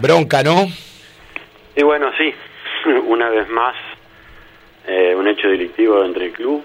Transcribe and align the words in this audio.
Bronca, 0.00 0.44
¿no? 0.44 0.68
Y 1.74 1.82
bueno, 1.82 2.12
sí, 2.16 2.32
una 3.08 3.30
vez 3.30 3.48
más, 3.48 3.74
eh, 4.86 5.12
un 5.12 5.26
hecho 5.26 5.48
delictivo 5.48 6.04
entre 6.04 6.26
el 6.26 6.32
club. 6.32 6.62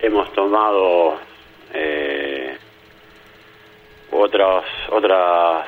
Hemos 0.00 0.32
tomado 0.32 1.18
eh, 1.74 2.56
otras, 4.12 4.64
otras 4.88 5.66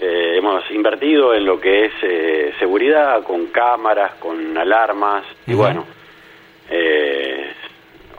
eh, 0.00 0.36
hemos 0.38 0.64
invertido 0.70 1.34
en 1.34 1.44
lo 1.44 1.60
que 1.60 1.84
es 1.84 1.92
eh, 2.00 2.54
seguridad, 2.58 3.22
con 3.22 3.48
cámaras, 3.48 4.14
con 4.14 4.56
alarmas, 4.56 5.24
y 5.46 5.52
bueno, 5.52 5.84
eh, 6.70 7.52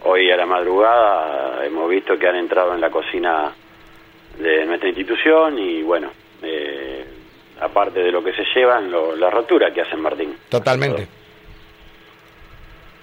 hoy 0.04 0.30
a 0.30 0.38
la 0.38 0.46
madrugada 0.46 1.66
hemos 1.66 1.90
visto 1.90 2.20
que 2.20 2.28
han 2.28 2.36
entrado 2.36 2.76
en 2.76 2.82
la 2.82 2.92
cocina 2.92 3.52
de 4.38 4.64
nuestra 4.64 4.90
institución 4.90 5.58
y 5.58 5.82
bueno, 5.82 6.12
aparte 7.64 8.00
de 8.02 8.12
lo 8.12 8.24
que 8.24 8.34
se 8.34 8.44
llevan, 8.56 8.92
lo- 8.92 9.16
la 9.16 9.30
rotura 9.30 9.74
que 9.74 9.82
hacen 9.82 10.00
Martín. 10.02 10.36
Totalmente. 10.50 11.08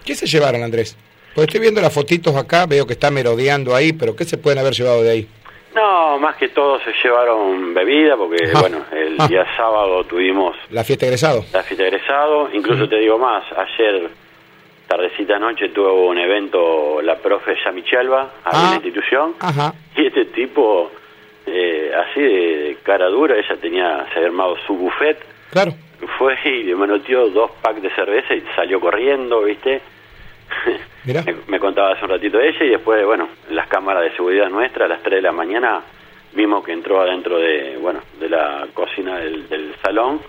¿Qué 0.05 0.15
se 0.15 0.27
llevaron, 0.27 0.63
Andrés? 0.63 0.97
Pues 1.35 1.47
estoy 1.47 1.61
viendo 1.61 1.81
las 1.81 1.93
fotitos 1.93 2.35
acá, 2.37 2.67
veo 2.67 2.87
que 2.87 2.95
está 2.95 3.11
merodeando 3.11 3.75
ahí, 3.75 3.93
pero 3.93 4.17
¿qué 4.17 4.25
se 4.25 4.39
pueden 4.39 4.59
haber 4.59 4.73
llevado 4.75 5.03
de 5.03 5.11
ahí? 5.11 5.29
No, 5.75 6.19
más 6.19 6.35
que 6.37 6.49
todo 6.49 6.81
se 6.81 6.93
llevaron 7.05 7.73
bebida, 7.73 8.17
porque 8.17 8.51
Ah. 8.53 8.61
bueno, 8.61 8.85
el 8.93 9.15
Ah. 9.19 9.29
día 9.29 9.47
sábado 9.57 10.03
tuvimos 10.05 10.57
La 10.71 10.83
fiesta 10.83 11.07
egresado. 11.07 11.45
la 11.53 11.63
fiesta 11.63 11.87
egresado, 11.87 12.49
incluso 12.53 12.89
te 12.89 12.97
digo 12.97 13.19
más, 13.19 13.45
ayer 13.57 14.11
tardecita 14.89 15.39
noche 15.39 15.69
tuvo 15.69 16.09
un 16.09 16.19
evento 16.19 17.01
la 17.03 17.17
profe 17.19 17.55
Yamichalva, 17.65 18.23
ahí 18.45 18.61
en 18.61 18.67
Ah. 18.67 18.69
la 18.71 18.75
institución, 18.77 19.35
Ajá. 19.39 19.75
y 19.95 20.07
este 20.07 20.25
tipo, 20.27 20.91
eh, 21.53 21.93
así 21.95 22.21
de 22.21 22.77
cara 22.83 23.07
dura, 23.09 23.37
ella 23.37 23.57
tenía, 23.61 24.07
se 24.11 24.17
había 24.17 24.29
armado 24.29 24.57
su 24.67 24.75
buffet, 24.75 25.19
Claro. 25.51 25.73
fue 26.19 26.37
y 26.45 26.63
le 26.65 26.75
manoteó 26.77 27.29
dos 27.29 27.51
packs 27.63 27.83
de 27.83 27.91
cerveza 27.91 28.35
y 28.35 28.43
salió 28.55 28.81
corriendo, 28.81 29.43
¿viste? 29.43 29.81
Mirá. 31.05 31.23
me, 31.25 31.35
me 31.49 31.59
contaba 31.59 31.93
hace 31.93 32.05
un 32.05 32.11
ratito 32.11 32.39
de 32.39 32.49
ella 32.49 32.65
y 32.65 32.69
después, 32.71 33.05
bueno, 33.07 33.29
las 33.51 33.67
cámaras 33.69 34.05
de 34.05 34.13
seguridad 34.17 34.49
nuestra 34.49 34.85
a 34.85 34.89
las 34.89 35.03
3 35.03 35.17
de 35.17 35.23
la 35.23 35.33
mañana 35.33 35.83
vimos 36.33 36.65
que 36.65 36.73
entró 36.73 37.01
adentro 37.01 37.39
de, 37.39 37.77
bueno, 37.81 38.01
de 38.21 38.29
la 38.29 38.67
cocina 38.75 39.19
del, 39.19 39.49
del 39.49 39.75
salón, 39.83 40.21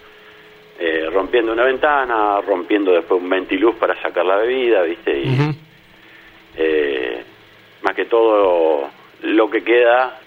eh, 0.79 1.07
rompiendo 1.11 1.51
una 1.53 1.63
ventana, 1.65 2.41
rompiendo 2.41 2.91
después 2.93 3.21
un 3.21 3.29
ventiluz 3.29 3.75
para 3.75 3.99
sacar 4.01 4.25
la 4.25 4.37
bebida, 4.37 4.81
¿viste? 4.83 5.19
Y 5.19 5.37
eh, 6.57 7.23
más 7.83 7.95
que 7.95 8.05
todo 8.05 8.89
lo 9.23 9.49
que 9.49 9.63
queda 9.63 10.19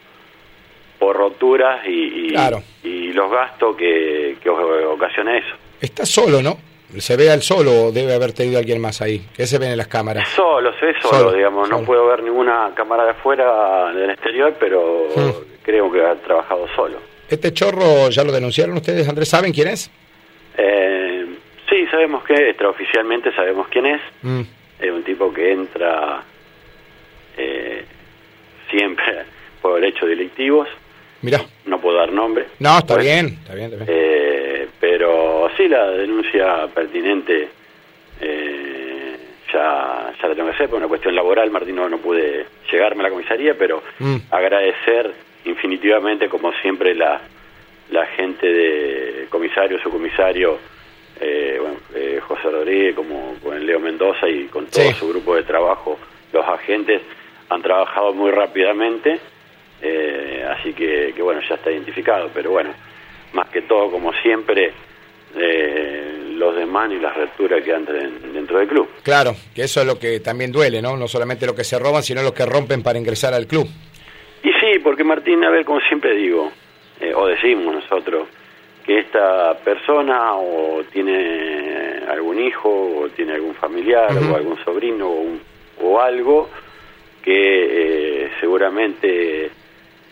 por 1.05 1.17
roturas 1.17 1.87
y, 1.87 2.29
y, 2.29 2.31
Claro. 2.31 2.63
y 2.83 3.13
los 3.13 3.31
gastos 3.31 3.77
que, 3.77 4.37
que 4.43 4.49
ocasiona 4.49 5.37
eso. 5.37 5.55
Está 5.79 6.07
solo, 6.07 6.41
¿no? 6.41 6.57
Se 6.97 7.15
ve 7.17 7.31
al 7.31 7.43
solo 7.43 7.87
o 7.89 7.93
debe 7.93 8.15
haber 8.15 8.33
tenido 8.33 8.59
alguien 8.59 8.81
más 8.81 9.03
ahí. 9.03 9.21
¿Qué 9.37 9.47
se 9.47 9.59
ve 9.59 9.67
en 9.67 9.77
las 9.77 9.89
cámaras? 9.89 10.27
Solo, 10.31 10.73
se 10.81 10.87
ve 10.87 10.95
solo, 11.03 11.19
Solo, 11.19 11.33
digamos, 11.33 11.69
no 11.69 11.83
puedo 11.83 12.07
ver 12.07 12.23
ninguna 12.23 12.71
cámara 12.75 13.05
de 13.05 13.11
afuera 13.11 13.93
del 13.93 14.11
exterior, 14.11 14.55
pero 14.59 15.09
Hmm. 15.15 15.31
creo 15.63 15.93
que 15.93 16.03
ha 16.03 16.15
trabajado 16.15 16.67
solo. 16.75 16.97
¿Este 17.29 17.53
chorro 17.53 18.09
ya 18.09 18.25
lo 18.25 18.33
denunciaron 18.33 18.77
ustedes, 18.77 19.07
Andrés? 19.07 19.29
¿Saben 19.29 19.53
quién 19.53 19.69
es? 19.69 19.91
Eh, 20.57 21.27
sí, 21.69 21.87
sabemos 21.91 22.25
que 22.25 22.33
extraoficialmente 22.51 23.31
sabemos 23.35 23.67
quién 23.69 23.87
es, 23.87 24.01
Mm. 24.23 24.41
es 24.81 24.91
un 24.91 25.03
tipo 25.03 25.31
que 25.35 25.53
entra 25.53 26.23
eh, 27.37 27.85
siempre 28.71 29.25
por 29.63 29.85
hechos 29.85 30.09
delictivos, 30.09 30.69
Mirá. 31.25 31.41
no 31.67 31.80
puedo 31.80 31.97
dar 31.97 32.12
nombre. 32.12 32.47
No, 32.58 32.78
está 32.78 32.94
Pues, 32.94 33.05
bien, 33.06 33.27
está 33.42 33.55
bien, 33.55 33.72
está 33.72 33.84
bien. 33.84 33.89
Eh, 33.98 34.69
pero 34.78 35.48
sí, 35.56 35.67
la 35.69 35.91
denuncia 35.91 36.67
pertinente 36.75 37.48
eh, 38.20 39.17
ya, 39.52 40.12
ya 40.20 40.28
la 40.28 40.34
tengo 40.34 40.48
que 40.48 40.55
hacer, 40.55 40.69
por 40.69 40.78
una 40.78 40.89
cuestión 40.89 41.14
laboral, 41.14 41.50
Martín, 41.50 41.77
no, 41.77 41.89
no 41.89 41.98
pude 41.98 42.46
llegarme 42.70 43.01
a 43.01 43.05
la 43.05 43.11
comisaría, 43.11 43.55
pero 43.58 43.83
Mm. 43.98 44.17
agradecer 44.30 45.11
infinitivamente, 45.45 46.29
como 46.29 46.52
siempre, 46.63 46.95
la, 46.95 47.20
la 47.90 48.07
gente 48.07 48.46
de 48.46 49.27
comisario, 49.30 49.79
subcomisario, 49.80 50.58
eh, 51.20 51.58
bueno, 51.61 51.77
eh, 51.95 52.20
José 52.27 52.51
Rodríguez, 52.51 52.95
como 52.95 53.34
con 53.42 53.64
Leo 53.64 53.79
Mendoza 53.80 54.29
y 54.29 54.45
con 54.46 54.67
todo 54.67 54.83
Sí. 54.84 54.92
su 54.98 55.08
grupo 55.08 55.34
de 55.36 55.42
trabajo, 55.45 55.98
los 56.33 56.45
agentes 56.46 57.02
han 57.51 57.63
trabajado 57.63 58.13
muy 58.14 58.30
rápidamente, 58.30 59.20
eh, 59.83 60.14
así 60.45 60.73
que, 60.73 61.13
que 61.15 61.23
bueno, 61.23 61.41
ya 61.49 61.55
está 61.57 61.71
identificado, 61.71 62.31
pero 62.33 62.51
bueno, 62.51 62.71
más 63.33 63.49
que 63.49 63.63
todo, 63.63 63.91
como 63.91 64.13
siempre, 64.23 64.73
eh, 65.37 66.33
los 66.37 66.55
demás 66.57 66.91
y 66.93 66.99
las 66.99 67.17
rupturas 67.17 67.63
que 67.65 67.73
entren 67.73 68.33
dentro 68.33 68.59
del 68.59 68.69
club. 68.69 68.89
Claro, 69.03 69.35
que 69.55 69.63
eso 69.63 69.81
es 69.81 69.87
lo 69.87 69.99
que 69.99 70.21
también 70.21 70.53
duele, 70.53 70.81
¿no? 70.81 70.97
No 70.97 71.09
solamente 71.09 71.47
lo 71.47 71.55
que 71.55 71.65
se 71.65 71.79
roban, 71.79 72.03
sino 72.03 72.23
lo 72.23 72.33
que 72.35 72.47
rompen 72.47 72.83
para 72.83 72.99
ingresar 72.99 73.35
al 73.35 73.47
club. 73.47 73.67
Y 74.43 74.49
sí, 74.53 74.79
porque 74.83 75.05
Martín, 75.05 75.43
a 75.45 75.51
ver, 75.51 75.65
como 75.65 75.81
siempre 75.81 76.15
digo, 76.15 76.53
eh, 77.01 77.13
o 77.15 77.27
decimos 77.27 77.75
nosotros, 77.75 78.29
que 78.87 78.99
esta 78.99 79.57
persona 79.65 80.35
o 80.35 80.83
tiene 80.93 82.01
algún 82.09 82.39
hijo, 82.41 82.69
o 83.01 83.09
tiene 83.09 83.33
algún 83.33 83.55
familiar, 83.55 84.11
o 84.31 84.37
algún 84.37 84.63
sobrino, 84.65 85.09
o, 85.09 85.21
un- 85.21 85.41
o 85.83 86.01
algo 86.01 86.51
que 87.23 88.25
eh, 88.27 88.31
seguramente 88.41 89.51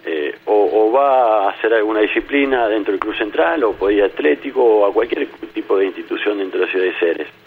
eh, 0.04 0.34
o, 0.46 0.68
o 0.72 0.92
va 0.92 1.46
a 1.46 1.50
hacer 1.50 1.72
alguna 1.74 2.00
disciplina 2.00 2.68
dentro 2.68 2.92
del 2.92 3.00
club 3.00 3.16
central, 3.16 3.64
o 3.64 3.72
podía 3.72 4.06
atlético, 4.06 4.62
o 4.62 4.86
a 4.86 4.92
cualquier 4.92 5.28
tipo 5.54 5.76
de 5.78 5.86
institución 5.86 6.38
dentro 6.38 6.60
de 6.60 6.66
la 6.66 6.72
ciudad 6.72 6.86
de 6.86 6.98
Ceres. 6.98 7.41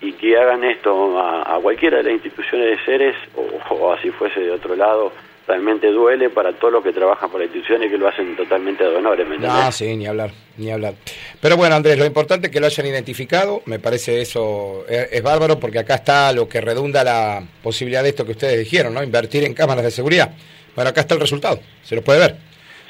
Y 0.00 0.12
que 0.12 0.36
hagan 0.36 0.62
esto 0.64 1.18
a, 1.18 1.56
a 1.56 1.60
cualquiera 1.60 1.98
de 1.98 2.04
las 2.04 2.12
instituciones 2.12 2.68
de 2.68 2.84
Ceres, 2.84 3.16
o, 3.34 3.74
o 3.74 3.92
así 3.92 4.10
fuese 4.10 4.40
de 4.40 4.50
otro 4.50 4.76
lado, 4.76 5.12
realmente 5.46 5.90
duele 5.90 6.28
para 6.28 6.52
todos 6.52 6.72
los 6.72 6.84
que 6.84 6.92
trabajan 6.92 7.30
por 7.30 7.40
las 7.40 7.46
instituciones 7.46 7.90
que 7.90 7.96
lo 7.96 8.08
hacen 8.08 8.36
totalmente 8.36 8.84
de 8.84 8.96
honores, 8.96 9.26
¿me 9.26 9.36
entendés? 9.36 9.58
Ah, 9.64 9.72
sí, 9.72 9.96
ni 9.96 10.06
hablar, 10.06 10.30
ni 10.56 10.70
hablar. 10.70 10.94
Pero 11.40 11.56
bueno, 11.56 11.76
Andrés, 11.76 11.98
lo 11.98 12.04
importante 12.04 12.48
es 12.48 12.52
que 12.52 12.60
lo 12.60 12.66
hayan 12.66 12.86
identificado, 12.86 13.62
me 13.66 13.78
parece 13.78 14.20
eso 14.20 14.84
es, 14.88 15.12
es 15.12 15.22
bárbaro 15.22 15.58
porque 15.58 15.78
acá 15.78 15.94
está 15.94 16.32
lo 16.32 16.48
que 16.48 16.60
redunda 16.60 17.04
la 17.04 17.42
posibilidad 17.62 18.02
de 18.02 18.10
esto 18.10 18.24
que 18.24 18.32
ustedes 18.32 18.58
dijeron, 18.58 18.92
¿no? 18.92 19.02
Invertir 19.02 19.44
en 19.44 19.54
cámaras 19.54 19.84
de 19.84 19.90
seguridad. 19.90 20.32
Bueno, 20.74 20.90
acá 20.90 21.02
está 21.02 21.14
el 21.14 21.20
resultado, 21.20 21.60
se 21.82 21.94
lo 21.94 22.02
puede 22.02 22.20
ver. 22.20 22.36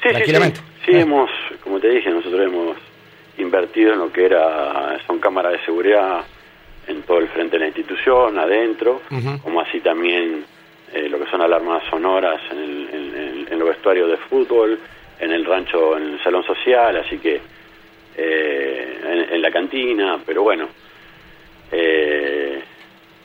Sí, 0.03 0.09
tranquilamente. 0.09 0.59
Sí, 0.59 0.77
Sí, 0.87 0.93
hemos, 0.95 1.29
como 1.61 1.81
te 1.81 1.89
dije, 1.89 2.09
nosotros 2.09 2.39
hemos 2.41 2.77
invertido 3.37 3.91
en 3.91 3.99
lo 3.99 4.09
que 4.09 4.25
era, 4.25 4.97
son 5.05 5.19
cámaras 5.19 5.51
de 5.51 5.65
seguridad 5.65 6.21
en 6.87 7.01
todo 7.03 7.19
el 7.19 7.27
frente 7.29 7.53
de 7.57 7.59
la 7.59 7.67
institución, 7.67 8.37
adentro, 8.39 9.01
como 9.43 9.61
así 9.61 9.79
también 9.81 10.45
eh, 10.93 11.09
lo 11.09 11.19
que 11.19 11.29
son 11.29 11.41
alarmas 11.41 11.83
sonoras 11.89 12.39
en, 12.51 12.57
el, 12.57 12.89
en, 12.93 13.15
en- 13.15 13.47
en 13.53 13.59
los 13.59 13.67
vestuarios 13.69 14.09
de 14.09 14.17
fútbol, 14.17 14.79
en 15.19 15.31
el 15.31 15.43
rancho, 15.45 15.97
en 15.97 16.13
el 16.13 16.23
salón 16.23 16.43
social, 16.45 16.95
así 16.97 17.17
que 17.17 17.41
eh, 18.15 18.99
en, 19.03 19.33
en 19.35 19.41
la 19.41 19.51
cantina, 19.51 20.19
pero 20.25 20.43
bueno, 20.43 20.67
eh, 21.71 22.61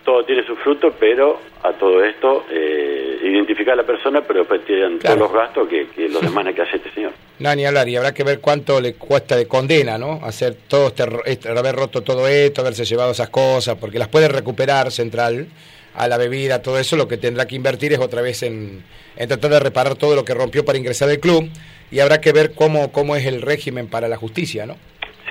todo 0.04 0.24
tiene 0.24 0.44
su 0.44 0.56
fruto, 0.56 0.94
pero 0.98 1.40
a 1.62 1.72
todo 1.74 2.02
esto 2.04 2.46
eh, 2.50 3.01
identificar 3.22 3.74
a 3.74 3.76
la 3.76 3.84
persona, 3.86 4.20
pero 4.26 4.40
después 4.40 4.64
tienen 4.64 4.98
Claro. 4.98 5.16
todos 5.16 5.32
los 5.32 5.40
gastos 5.42 5.68
que, 5.68 5.86
que 5.94 6.08
los 6.08 6.20
demás 6.22 6.52
que 6.54 6.62
hace 6.62 6.76
este 6.76 6.90
señor. 6.92 7.12
No, 7.38 7.54
ni 7.54 7.64
hablar, 7.64 7.88
y 7.88 7.96
habrá 7.96 8.12
que 8.12 8.24
ver 8.24 8.40
cuánto 8.40 8.80
le 8.80 8.94
cuesta 8.94 9.36
de 9.36 9.46
condena, 9.46 9.98
¿no? 9.98 10.20
Hacer 10.22 10.54
todo 10.68 10.88
este, 10.88 11.04
este- 11.26 11.48
haber 11.48 11.74
roto 11.74 12.02
todo 12.02 12.26
esto, 12.28 12.60
haberse 12.60 12.84
llevado 12.84 13.12
esas 13.12 13.30
cosas, 13.30 13.76
porque 13.76 13.98
las 13.98 14.08
puede 14.08 14.28
recuperar 14.28 14.90
Central 14.90 15.46
a 15.94 16.08
la 16.08 16.16
bebida, 16.18 16.62
todo 16.62 16.78
eso, 16.78 16.96
lo 16.96 17.06
que 17.08 17.16
tendrá 17.18 17.46
que 17.46 17.54
invertir 17.54 17.92
es 17.92 17.98
otra 17.98 18.22
vez 18.22 18.42
en, 18.42 18.82
en 19.16 19.28
tratar 19.28 19.50
de 19.50 19.60
reparar 19.60 19.94
todo 19.96 20.14
lo 20.16 20.24
que 20.24 20.34
rompió 20.34 20.64
para 20.64 20.78
ingresar 20.78 21.08
al 21.10 21.18
club, 21.20 21.48
y 21.90 22.00
habrá 22.00 22.20
que 22.20 22.32
ver 22.32 22.52
cómo, 22.54 22.90
cómo 22.92 23.14
es 23.16 23.26
el 23.26 23.42
régimen 23.42 23.86
para 23.88 24.08
la 24.08 24.16
justicia, 24.16 24.64
¿no? 24.66 24.74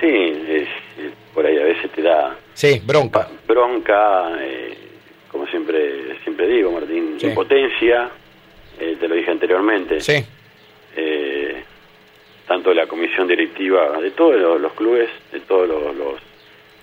Sí, 0.00 0.06
es- 0.08 0.68
es- 1.04 1.12
por 1.34 1.44
ahí 1.46 1.58
a 1.58 1.64
veces 1.64 1.90
te 1.92 2.02
da 2.02 2.36
Sí, 2.54 2.80
bronca. 2.84 3.26
bronca, 3.48 4.32
eh, 4.40 4.74
como 5.30 5.46
siempre 5.46 6.16
siempre 6.22 6.46
digo, 6.46 6.70
Martín, 6.70 7.01
Sí. 7.22 7.28
impotencia, 7.28 8.10
eh, 8.78 8.96
te 8.98 9.08
lo 9.08 9.14
dije 9.14 9.30
anteriormente, 9.30 10.00
Sí, 10.00 10.24
eh, 10.96 11.62
tanto 12.46 12.70
de 12.70 12.76
la 12.76 12.86
comisión 12.86 13.26
directiva 13.28 14.00
de 14.00 14.10
todos 14.10 14.36
los, 14.40 14.60
los 14.60 14.72
clubes, 14.74 15.08
de 15.32 15.40
todas 15.40 15.68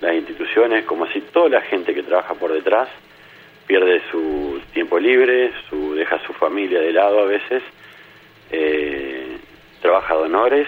las 0.01 0.13
instituciones, 0.15 0.85
como 0.85 1.05
así 1.05 1.21
toda 1.33 1.49
la 1.49 1.61
gente 1.61 1.93
que 1.93 2.03
trabaja 2.03 2.33
por 2.35 2.51
detrás, 2.53 2.87
pierde 3.67 4.01
su 4.09 4.59
tiempo 4.73 4.97
libre, 4.97 5.51
su 5.69 5.93
deja 5.93 6.15
a 6.15 6.25
su 6.25 6.33
familia 6.33 6.79
de 6.79 6.91
lado 6.93 7.19
a 7.19 7.25
veces, 7.25 7.61
eh, 8.51 9.37
trabaja 9.81 10.15
de 10.15 10.21
honores 10.23 10.67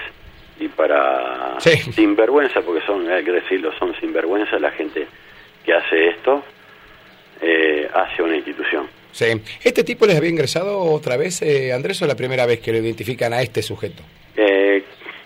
y 0.59 0.67
para 0.67 1.59
Sí. 1.59 1.77
sinvergüenza, 1.93 2.61
porque 2.61 2.85
son, 2.85 3.09
hay 3.09 3.23
que 3.23 3.31
decirlo, 3.31 3.71
son 3.79 3.95
sinvergüenza 3.99 4.59
la 4.59 4.71
gente 4.71 5.07
que 5.65 5.73
hace 5.73 6.09
esto 6.09 6.43
eh, 7.41 7.89
hacia 7.91 8.23
una 8.23 8.35
institución. 8.35 8.87
Sí. 9.11 9.25
¿Este 9.63 9.83
tipo 9.83 10.05
les 10.05 10.17
había 10.17 10.29
ingresado 10.29 10.79
otra 10.79 11.17
vez, 11.17 11.41
eh, 11.41 11.73
Andrés, 11.73 12.01
o 12.01 12.05
es 12.05 12.09
la 12.09 12.15
primera 12.15 12.45
vez 12.45 12.59
que 12.59 12.71
lo 12.71 12.79
identifican 12.79 13.33
a 13.33 13.41
este 13.41 13.61
sujeto? 13.61 14.03
Eh, 14.35 14.83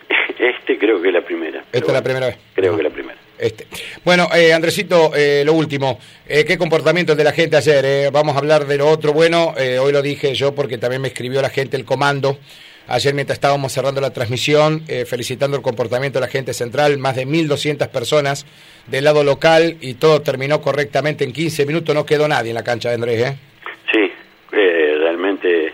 Este 0.39 0.77
creo 0.77 1.01
que 1.01 1.09
es 1.09 1.13
la 1.13 1.23
primera. 1.23 1.63
Esta 1.71 1.87
es 1.87 1.93
la 1.93 2.03
primera 2.03 2.27
vez. 2.27 2.37
Creo 2.53 2.73
que 2.73 2.81
es 2.81 2.83
la 2.83 2.93
primera. 2.93 3.17
Este. 3.37 3.67
Bueno, 4.03 4.29
eh, 4.33 4.53
Andresito, 4.53 5.11
eh, 5.15 5.43
lo 5.45 5.53
último, 5.53 5.99
eh, 6.27 6.45
¿qué 6.45 6.57
comportamiento 6.57 7.15
de 7.15 7.23
la 7.23 7.33
gente 7.33 7.57
ayer? 7.57 7.83
Eh? 7.85 8.09
Vamos 8.11 8.35
a 8.35 8.39
hablar 8.39 8.65
de 8.65 8.77
lo 8.77 8.87
otro 8.87 9.11
bueno, 9.11 9.53
eh, 9.57 9.77
hoy 9.77 9.91
lo 9.91 10.01
dije 10.01 10.33
yo 10.35 10.55
porque 10.55 10.77
también 10.77 11.01
me 11.01 11.09
escribió 11.09 11.41
la 11.41 11.49
gente 11.49 11.75
el 11.75 11.83
comando, 11.83 12.37
ayer 12.87 13.13
mientras 13.13 13.35
estábamos 13.35 13.73
cerrando 13.73 13.99
la 13.99 14.11
transmisión, 14.11 14.83
eh, 14.87 15.03
felicitando 15.05 15.57
el 15.57 15.63
comportamiento 15.63 16.19
de 16.19 16.25
la 16.25 16.31
gente 16.31 16.53
central, 16.53 16.97
más 16.97 17.17
de 17.17 17.27
1.200 17.27 17.89
personas 17.89 18.45
del 18.87 19.03
lado 19.03 19.23
local 19.23 19.77
y 19.81 19.95
todo 19.95 20.21
terminó 20.21 20.61
correctamente 20.61 21.25
en 21.25 21.33
15 21.33 21.65
minutos, 21.65 21.93
no 21.93 22.05
quedó 22.05 22.29
nadie 22.29 22.51
en 22.51 22.55
la 22.55 22.63
cancha 22.63 22.87
de 22.89 22.95
Andrés, 22.95 23.21
¿eh? 23.21 23.37
Sí, 23.91 24.11
eh, 24.53 24.95
realmente 24.97 25.73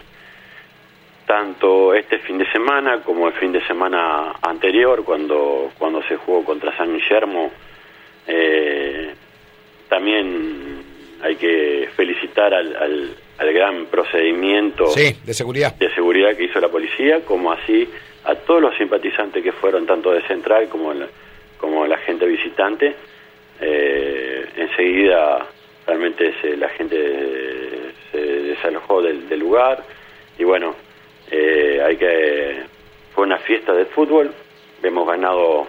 tanto 1.32 1.94
este 1.94 2.20
fin 2.20 2.38
de 2.38 2.46
semana 2.52 3.02
como 3.04 3.26
el 3.30 3.34
fin 3.36 3.54
de 3.54 3.66
semana 3.66 4.34
anterior, 4.42 5.06
cuando, 5.06 5.72
cuando 5.80 6.04
se 6.04 6.18
jugó 6.18 6.44
contra 6.44 6.76
San 6.76 6.94
Guillermo, 6.94 7.50
eh, 8.28 9.14
también 9.88 10.84
hay 11.22 11.38
que 11.38 11.88
felicitar 11.96 12.54
al, 12.54 12.76
al, 12.76 13.16
al 13.38 13.54
gran 13.54 13.86
procedimiento 13.86 14.88
Sí, 14.88 15.16
de 15.24 15.34
seguridad. 15.34 15.74
de 15.76 15.90
seguridad 15.96 16.36
que 16.36 16.44
hizo 16.44 16.60
la 16.60 16.68
policía, 16.68 17.22
como 17.24 17.54
así 17.54 17.88
a 18.26 18.36
todos 18.36 18.62
los 18.62 18.76
simpatizantes 18.76 19.42
que 19.42 19.54
fueron 19.54 19.86
tanto 19.86 20.12
de 20.12 20.24
Central 20.24 20.68
como 20.68 20.94
la, 20.94 21.08
como 21.58 21.88
la 21.88 21.98
gente 22.00 22.26
visitante. 22.26 22.94
Eh, 23.62 24.50
enseguida 24.58 25.48
realmente 25.88 26.34
se, 26.42 26.58
la 26.58 26.68
gente 26.70 27.94
se 28.12 28.18
desalojó 28.20 29.02
del, 29.02 29.30
del 29.30 29.40
lugar 29.40 29.82
y 30.38 30.44
bueno, 30.44 30.76
eh, 31.32 31.82
hay 31.86 31.98
que 31.98 32.64
fue 33.16 33.24
una 33.26 33.38
fiesta 33.40 33.74
de 33.74 33.86
fútbol, 33.86 34.32
hemos 34.84 35.08
ganado 35.08 35.68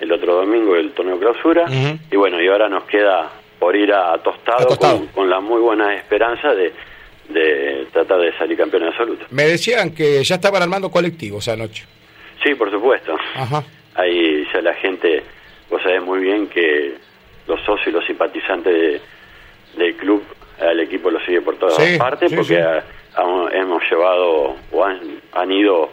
el 0.00 0.12
otro 0.12 0.34
domingo 0.36 0.76
el 0.76 0.92
torneo 0.92 1.18
clausura 1.18 1.64
y 2.10 2.16
bueno, 2.16 2.40
y 2.40 2.48
ahora 2.48 2.68
nos 2.68 2.84
queda 2.84 3.30
por 3.58 3.74
ir 3.74 3.92
a, 3.92 4.16
Tostado, 4.18 4.62
A 4.62 4.66
Tostado. 4.66 4.98
Con, 4.98 5.06
con 5.08 5.30
la 5.30 5.40
muy 5.40 5.60
buena 5.60 5.94
esperanza 5.94 6.54
de, 6.54 6.72
de 7.28 7.86
tratar 7.92 8.20
de 8.20 8.32
salir 8.38 8.56
campeón 8.56 8.84
absoluto. 8.84 9.26
Me 9.30 9.44
decían 9.44 9.92
que 9.94 10.22
ya 10.22 10.36
estaban 10.36 10.62
armando 10.62 10.90
colectivos 10.90 11.48
anoche. 11.48 11.84
Sí, 12.44 12.54
por 12.54 12.70
supuesto. 12.70 13.16
Ajá. 13.34 13.64
Ahí 13.96 14.46
ya 14.54 14.60
la 14.62 14.74
gente, 14.74 15.24
vos 15.68 15.82
sabés 15.82 16.00
muy 16.02 16.20
bien 16.20 16.46
que 16.46 16.94
los 17.48 17.60
socios 17.62 17.88
y 17.88 17.90
los 17.90 18.04
simpatizantes 18.06 18.72
de- 18.72 19.00
del 19.76 19.94
club 19.96 20.22
al 20.60 20.78
equipo 20.80 21.10
lo 21.10 21.18
sigue 21.24 21.40
por 21.42 21.56
todas 21.56 21.74
Sí, 21.76 21.98
partes 21.98 22.30
sí, 22.30 22.36
porque 22.36 22.54
sí. 22.54 22.60
Hemos 23.52 23.82
llevado 23.90 24.56
o 24.72 24.84
han, 24.84 25.20
han 25.32 25.52
ido 25.52 25.90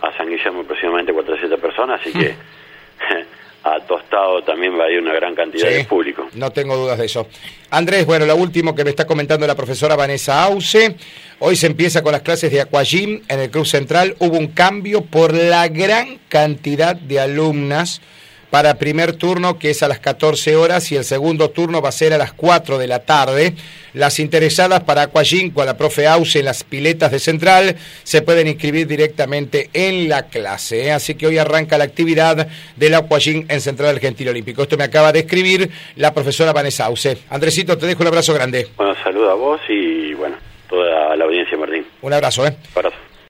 a 0.00 0.16
San 0.16 0.28
Guillermo 0.28 0.60
aproximadamente 0.60 1.12
400 1.12 1.60
personas, 1.60 2.00
así 2.00 2.12
que 2.12 2.34
a 3.64 3.80
Tostado 3.80 4.42
también 4.42 4.78
va 4.78 4.84
a 4.84 4.90
ir 4.90 5.00
una 5.00 5.12
gran 5.12 5.34
cantidad 5.34 5.68
de 5.68 5.84
público. 5.84 6.28
No 6.34 6.50
tengo 6.50 6.76
dudas 6.76 6.98
de 6.98 7.06
eso. 7.06 7.26
Andrés, 7.70 8.06
bueno, 8.06 8.24
lo 8.26 8.36
último 8.36 8.74
que 8.74 8.84
me 8.84 8.90
está 8.90 9.06
comentando 9.06 9.46
la 9.46 9.54
profesora 9.54 9.96
Vanessa 9.96 10.44
Auce. 10.44 10.96
Hoy 11.40 11.56
se 11.56 11.66
empieza 11.66 12.02
con 12.02 12.12
las 12.12 12.22
clases 12.22 12.50
de 12.50 12.60
Aquagym 12.60 13.22
en 13.28 13.40
el 13.40 13.50
Club 13.50 13.66
Central. 13.66 14.14
Hubo 14.18 14.38
un 14.38 14.48
cambio 14.48 15.02
por 15.02 15.34
la 15.34 15.68
gran 15.68 16.18
cantidad 16.28 16.96
de 16.96 17.20
alumnas 17.20 18.00
para 18.50 18.74
primer 18.74 19.14
turno, 19.14 19.58
que 19.58 19.70
es 19.70 19.82
a 19.82 19.88
las 19.88 19.98
14 19.98 20.56
horas, 20.56 20.90
y 20.90 20.96
el 20.96 21.04
segundo 21.04 21.50
turno 21.50 21.82
va 21.82 21.90
a 21.90 21.92
ser 21.92 22.12
a 22.12 22.18
las 22.18 22.32
4 22.32 22.78
de 22.78 22.86
la 22.86 23.00
tarde. 23.00 23.54
Las 23.94 24.18
interesadas 24.18 24.84
para 24.84 25.02
Aquagym 25.02 25.50
con 25.50 25.66
la 25.66 25.76
profe 25.76 26.06
Auce 26.06 26.38
en 26.38 26.44
las 26.44 26.64
piletas 26.64 27.10
de 27.10 27.18
Central 27.18 27.76
se 28.02 28.22
pueden 28.22 28.46
inscribir 28.46 28.86
directamente 28.86 29.70
en 29.72 30.08
la 30.08 30.28
clase. 30.28 30.86
¿eh? 30.86 30.92
Así 30.92 31.14
que 31.14 31.26
hoy 31.26 31.38
arranca 31.38 31.78
la 31.78 31.84
actividad 31.84 32.48
del 32.76 32.94
Aquagym 32.94 33.46
en 33.48 33.60
Central 33.60 33.98
Gentil 33.98 34.28
Olímpico. 34.28 34.62
Esto 34.62 34.76
me 34.76 34.84
acaba 34.84 35.12
de 35.12 35.20
escribir 35.20 35.70
la 35.96 36.14
profesora 36.14 36.52
Vanessa 36.52 36.86
Auce. 36.86 37.18
Andresito, 37.30 37.76
te 37.76 37.86
dejo 37.86 38.02
un 38.02 38.08
abrazo 38.08 38.34
grande. 38.34 38.68
Bueno, 38.76 38.94
saludo 39.02 39.30
a 39.30 39.34
vos 39.34 39.60
y 39.68 40.14
bueno, 40.14 40.36
toda 40.68 41.16
la 41.16 41.24
audiencia, 41.24 41.56
Martín. 41.56 41.84
Un 42.02 42.12
abrazo, 42.12 42.46
¿eh? 42.46 42.56
Abrazo. 42.74 42.97